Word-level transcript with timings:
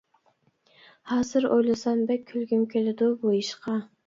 ھازىر 1.11 1.45
ئويلىسام 1.49 2.01
بەك 2.13 2.25
كۈلگۈم 2.33 2.65
كېلىدۇ 2.73 3.13
بۇ 3.23 3.37
ئىشقا. 3.39 3.79